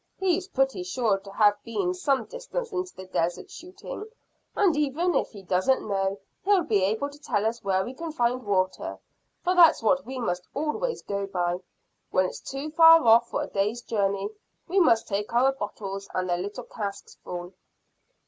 [0.17, 4.07] "He's pretty sure to have been some distance into the desert shooting,
[4.55, 8.11] and even if he doesn't know he'll be able to tell us where we can
[8.11, 8.97] find water,
[9.43, 11.57] for that's what we must always go by.
[12.09, 14.29] When it's too far off for a day's journey
[14.67, 17.53] we must take our bottles and the little casks full."